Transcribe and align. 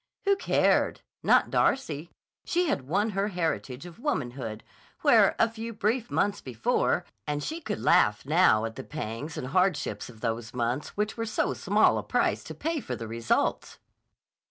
Who 0.25 0.35
cared? 0.35 1.01
Not 1.21 1.51
Darcy. 1.51 2.09
She 2.43 2.65
had 2.69 2.87
won 2.87 3.11
her 3.11 3.27
heritage 3.27 3.85
of 3.85 3.99
womanhood. 3.99 4.63
Where, 5.01 5.35
a 5.37 5.47
few 5.47 5.73
brief 5.73 6.09
months 6.09 6.41
before—and 6.41 7.43
she 7.43 7.61
could 7.61 7.79
laugh 7.79 8.25
now 8.25 8.65
at 8.65 8.77
the 8.77 8.83
pangs 8.83 9.37
and 9.37 9.45
hardships 9.49 10.09
of 10.09 10.21
those 10.21 10.55
months 10.55 10.97
which 10.97 11.17
were 11.17 11.27
so 11.27 11.53
small 11.53 11.99
a 11.99 12.03
price 12.03 12.43
to 12.45 12.55
pay 12.55 12.79
for 12.79 12.95
the 12.95 13.07
results! 13.07 13.77